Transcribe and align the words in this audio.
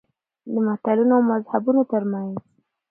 د 0.53 0.53
ملتونو 0.53 1.13
او 1.17 1.21
مذهبونو 1.31 1.81
ترمنځ. 1.91 2.33